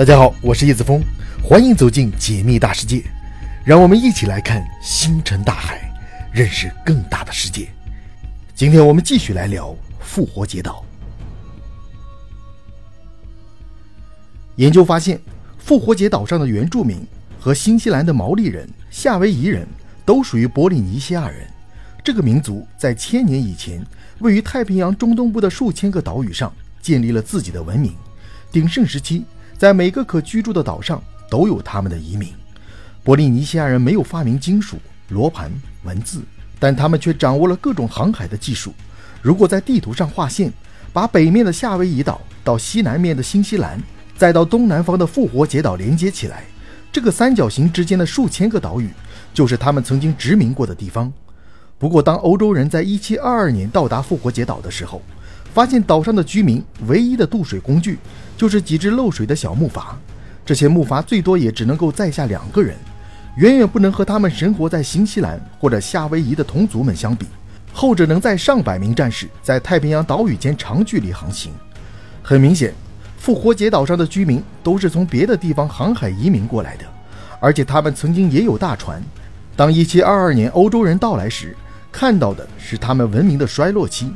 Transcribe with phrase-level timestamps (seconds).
[0.00, 1.04] 大家好，我是叶子峰，
[1.44, 3.04] 欢迎走进解密大世界，
[3.62, 5.92] 让我们一起来看星辰大海，
[6.32, 7.68] 认识更大的世界。
[8.54, 10.82] 今天我们继续来聊复活节岛。
[14.56, 15.20] 研究发现，
[15.58, 17.06] 复活节岛上的原住民
[17.38, 19.68] 和新西兰的毛利人、夏威夷人
[20.06, 21.46] 都属于波利尼西亚人。
[22.02, 23.84] 这个民族在千年以前，
[24.20, 27.94] 位于太平洋中东部的数千个岛屿上建立了自己的文明。
[28.50, 29.26] 鼎盛时期。
[29.60, 32.32] 在每个可居住的岛上都有他们的移民。
[33.04, 34.78] 波利尼西亚人没有发明金属、
[35.10, 35.52] 罗盘、
[35.84, 36.22] 文字，
[36.58, 38.72] 但他们却掌握了各种航海的技术。
[39.20, 40.50] 如果在地图上画线，
[40.94, 43.78] 把北面的夏威夷岛到西南面的新西兰，
[44.16, 46.44] 再到东南方的复活节岛连接起来，
[46.90, 48.88] 这个三角形之间的数千个岛屿
[49.34, 51.12] 就是他们曾经殖民过的地方。
[51.78, 55.02] 不过，当欧洲人在1722年到达复活节岛的时候，
[55.52, 57.98] 发现岛上的居民唯一的渡水工具。
[58.40, 59.88] 就是几只漏水的小木筏，
[60.46, 62.74] 这些木筏最多也只能够载下两个人，
[63.36, 67.26] 远远不能和他们生活在新西兰或者夏威夷的同族们相比。
[67.70, 71.52] 后者能载上百名战士在太平洋岛屿间长距离航行。
[72.22, 72.72] 很明显，
[73.18, 76.86] 复活节岛上的居民都是从别的地方航海移民过来的，
[77.40, 79.02] 而且他们曾经也有大船。
[79.54, 81.54] 当1722年欧洲人到来时，
[81.92, 84.10] 看到的是他们文明的衰落期。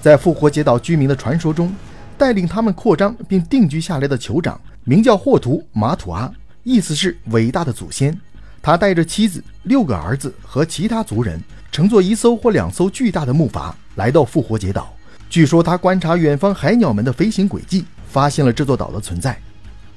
[0.00, 1.72] 在复活节岛居民的传说中。
[2.20, 6.30] 带领他们扩张并定居下来的酋长名叫霍图马土阿，
[6.64, 8.14] 意思是伟大的祖先。
[8.60, 14.94] 他带着妻子、六个儿子和其他族人，乘坐一艘或两艘巨大的木筏来到复活节岛。
[15.30, 19.34] 据说他观察远方海鸟们的飞行轨迹，发现了这座岛的存在。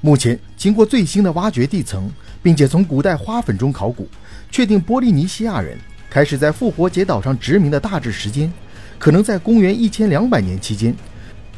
[0.00, 2.10] 目前经过最新的挖掘地层，
[2.42, 4.08] 并且从古代花粉中考古，
[4.50, 5.76] 确定波利尼西亚人
[6.08, 8.50] 开始在复活节岛上殖民的大致时间，
[8.98, 10.96] 可能在公元一千两百年期间。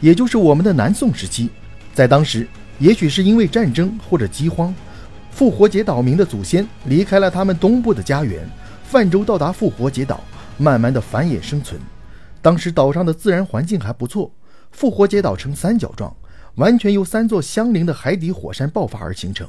[0.00, 1.50] 也就是我们的南宋时期，
[1.94, 2.46] 在当时，
[2.78, 4.74] 也许是因为战争或者饥荒，
[5.30, 8.46] 复活节岛民的祖先离开了他们东部的家园，
[8.84, 10.22] 泛舟到达复活节岛，
[10.58, 11.80] 慢慢的繁衍生存。
[12.42, 14.30] 当时岛上的自然环境还不错，
[14.70, 16.14] 复活节岛呈三角状，
[16.56, 19.48] 完全由三座相邻的海底火山爆发而形成。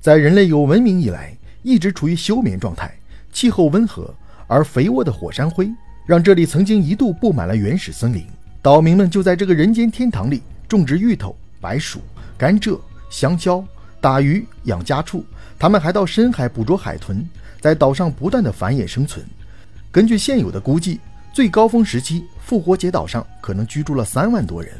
[0.00, 2.98] 在人类有文明以来，一直处于休眠状态，
[3.32, 4.12] 气候温和，
[4.46, 5.70] 而肥沃的火山灰
[6.06, 8.26] 让这里曾经一度布满了原始森林。
[8.66, 12.00] 岛民们就在这个人间天堂里种植芋头、白薯、
[12.36, 12.76] 甘蔗、
[13.08, 13.64] 香蕉，
[14.00, 15.24] 打鱼、养家畜。
[15.56, 17.24] 他们还到深海捕捉海豚，
[17.60, 19.24] 在岛上不断的繁衍生存。
[19.92, 20.98] 根据现有的估计，
[21.32, 24.72] 最高峰时期，复活节岛上可能居住了三万多人。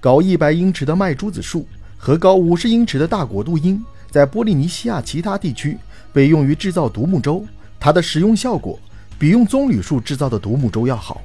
[0.00, 5.76] 高一百英尺的麦珠子树和高五十英尺的大果杜英，在波利尼西亚其他地区
[6.10, 7.44] 被用于制造独木舟，
[7.78, 8.80] 它的使用效果
[9.18, 11.20] 比用棕榈树制造的独木舟要好。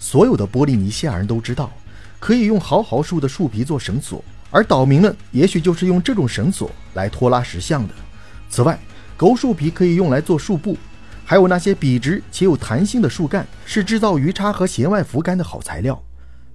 [0.00, 1.70] 所有的波利尼西亚人都知道，
[2.18, 7.94] 可以用毫毫树的树皮做绳索，而岛民们也许就是用这种绳索来拖拉石像的。
[8.48, 8.80] 此外，
[9.16, 10.74] 狗树皮可以用来做树布，
[11.24, 16.02] 还有那些笔直且有弹性的树干是制造鱼叉和弦外浮杆的好材料。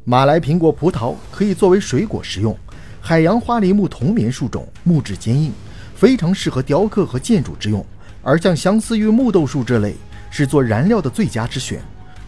[0.04, 2.58] 马来苹果、葡萄可以作为水果食用。
[3.00, 5.54] 海洋花梨木同棉树种木质坚硬，
[5.96, 7.86] 非常适合雕刻和建筑之用。
[8.24, 9.96] 而像相思玉木豆树这类，
[10.32, 11.80] 是做燃料的最佳之选。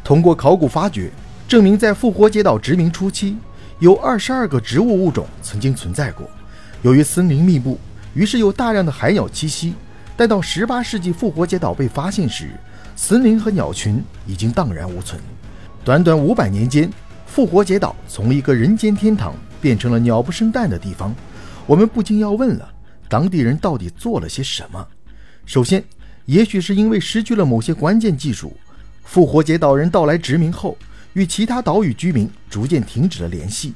[0.08, 1.12] 通过考古发掘，
[1.50, 3.36] 证明在复活节岛殖民初期，
[3.80, 6.26] 有二十二个植物物种曾经存在过。
[6.82, 7.78] 由于森林密布，
[8.14, 9.74] 于是有大量的海鸟栖息。
[10.16, 12.52] 待到十八世纪复活节岛被发现时，
[12.96, 15.22] 森林和鸟群已经荡然无存。
[15.84, 16.90] 短短五百年间，
[17.26, 21.14] 复活节岛从一个人间天堂变成了鸟不生蛋的地方。
[21.66, 22.74] 我们不禁要问了：
[23.10, 24.88] 当地人到底做了些什么？
[25.46, 25.84] 首先，
[26.28, 28.56] 也许是因为失去了某些关键技术。
[29.08, 30.78] 复活节岛人到来殖民后，
[31.14, 33.74] 与其他岛屿居民逐渐停止了联系。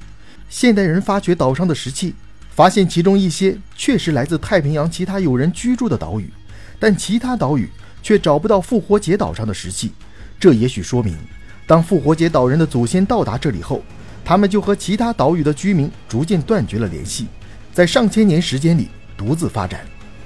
[0.49, 2.13] 现代人发掘岛上的石器，
[2.49, 6.29] 发现其中一些确实来自太平洋其他有人居住的岛屿，
[6.77, 7.69] 但其他岛屿
[8.03, 9.93] 却找不到复活节岛上的石器。
[10.37, 11.17] 这也许说明，
[11.65, 13.81] 当复活节岛人的祖先到达这里后，
[14.25, 17.27] 他们就和其他岛屿的居民逐渐断绝了联系，
[17.73, 19.79] 在上千年时间里独自发展。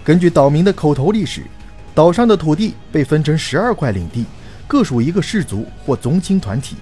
[0.03, 1.43] 根据岛民的口头历史，
[1.93, 4.25] 岛上的土地被分成十二块领地。
[4.67, 6.75] 各属一个氏族或宗亲团体，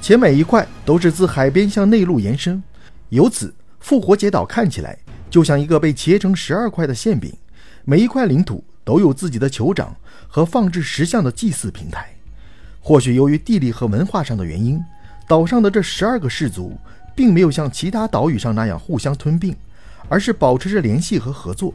[0.00, 2.62] 且每一块都是自海边向内陆延伸，
[3.10, 4.98] 由此复活节岛看起来
[5.30, 7.32] 就像一个被切成十二块的馅饼。
[7.84, 9.96] 每一块领土都有自己的酋长
[10.26, 12.08] 和放置石像的祭祀平台。
[12.80, 14.82] 或许由于地理和文化上的原因，
[15.26, 16.76] 岛上的这十二个氏族
[17.14, 19.54] 并没有像其他岛屿上那样互相吞并，
[20.08, 21.72] 而是保持着联系和合作。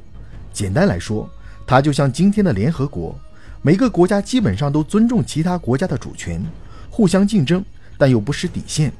[0.51, 1.29] 简单来说，
[1.65, 3.17] 它就像今天的联合国。
[3.65, 6.43] 每个国家基本上都尊重其他国家的主权，
[6.89, 7.63] 互相竞争，
[7.97, 8.91] 但又不失底线。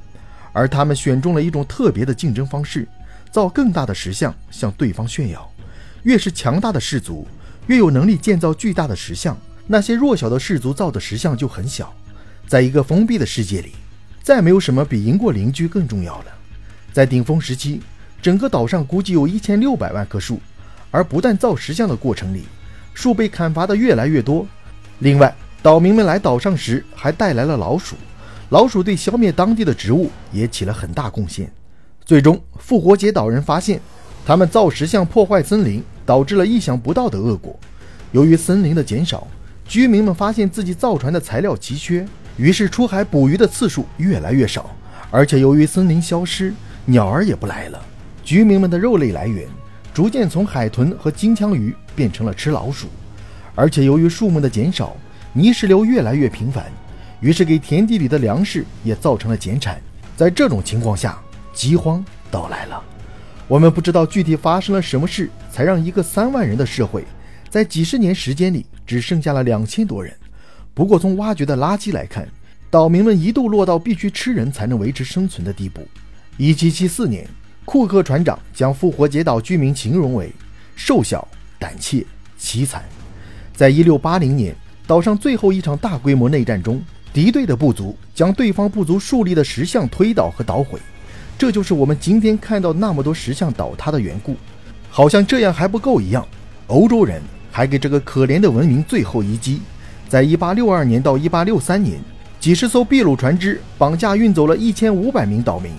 [0.53, 2.87] 而他们选中了一种特别的竞争方式，
[3.29, 5.51] 造更大的石像向对方炫耀。
[6.03, 7.27] 越是强大的氏族，
[7.67, 9.37] 越有能力建造巨大的石像。
[9.67, 11.93] 那些弱小的氏族造的石像就很小。
[12.47, 13.73] 在一个封闭的世界里，
[14.21, 16.25] 再没有什么比赢过邻居更重要了。
[16.93, 17.81] 在顶峰时期，
[18.21, 20.39] 整个岛上估计有一千六百万棵树，
[20.89, 22.43] 而不但造石像的过程里，
[22.93, 24.45] 树被砍伐的越来越多。
[24.99, 27.95] 另外，岛民们来岛上时还带来了老鼠，
[28.49, 31.51] 老鼠对消灭当地的植物也起了很大贡献。
[32.05, 33.79] 最终，复活节岛人发现，
[34.25, 37.57] 他们造石像破坏森林，导致了意想不到的恶果。
[38.11, 39.27] 由于森林的减少，
[39.65, 42.05] 居民们发现自己造船的材料奇缺。
[42.35, 44.69] 于是出海捕鱼的次数越来越少，
[45.11, 46.53] 而且由于森林消失，
[46.85, 47.79] 鸟儿也不来了。
[48.23, 49.47] 居民们的肉类来源
[49.93, 52.87] 逐渐从海豚和金枪鱼变成了吃老鼠，
[53.55, 54.95] 而且由于树木的减少，
[55.33, 56.65] 泥石流越来越频繁，
[57.19, 59.81] 于是给田地里的粮食也造成了减产。
[60.15, 61.19] 在这种情况下，
[61.53, 62.83] 饥荒到来了。
[63.47, 67.03] 我们不知道具体发生了什么事，才让一个三万人的社会，
[67.49, 70.13] 在几十年时间里只剩下了两千多人。
[70.73, 72.27] 不过，从挖掘的垃圾来看，
[72.69, 75.87] 岛民们一度落到必须吃人才能维持生存的地步。
[76.39, 77.27] 1774年，
[77.65, 80.31] 库克船长将复活节岛居民形容为
[80.75, 81.27] 瘦小、
[81.63, 82.05] 胆怯、
[82.37, 82.83] 凄惨。
[83.55, 84.53] 在一六八零年，
[84.85, 86.83] 岛上最后一场大规模内战中，
[87.13, 90.77] 敌对的部族将对方部族树立的石像推倒和捣毁，
[91.37, 94.35] 这就是我们今天看到那么多石像倒塌的缘故。
[94.89, 96.27] 好像这样还不够一样，
[96.67, 99.61] 欧洲人还给这个可怜的文明最后一击。
[100.09, 101.97] 在一八六二年到一八六三年，
[102.41, 105.71] 几十艘秘鲁船只绑架运走了一千五百名岛民，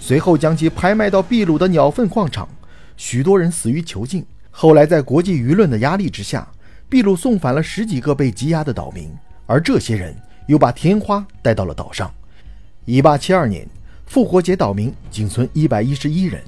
[0.00, 2.48] 随后将其拍卖到秘鲁的鸟粪矿场，
[2.96, 4.26] 许多人死于囚禁。
[4.60, 6.44] 后来在国际舆论的压力之下，
[6.90, 9.08] 秘鲁送返了十几个被羁押的岛民，
[9.46, 10.12] 而这些人
[10.48, 12.12] 又把天花带到了岛上。
[12.84, 13.64] 一八七二年，
[14.06, 16.42] 复活节岛民仅存一百一十一人，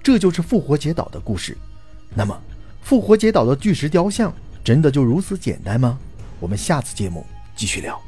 [0.00, 1.58] 这就是复活节岛的故事。
[2.14, 2.40] 那么，
[2.80, 4.32] 复活节岛的巨石雕像
[4.62, 5.98] 真的就如此简单吗？
[6.38, 7.26] 我们下次节目
[7.56, 8.07] 继续聊。